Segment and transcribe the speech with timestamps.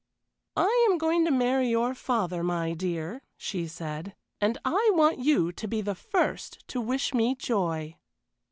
[0.57, 5.51] "I am going to marry your father, my dear," she said, "and I want you
[5.51, 7.97] to be the first to wish me joy."